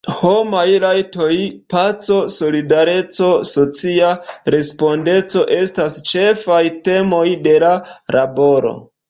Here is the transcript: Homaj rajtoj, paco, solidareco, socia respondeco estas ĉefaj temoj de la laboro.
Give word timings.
Homaj 0.17 0.67
rajtoj, 0.83 1.33
paco, 1.73 2.15
solidareco, 2.35 3.29
socia 3.51 4.09
respondeco 4.57 5.45
estas 5.59 6.01
ĉefaj 6.15 6.61
temoj 6.91 7.23
de 7.47 7.57
la 7.67 7.73
laboro. 8.19 8.75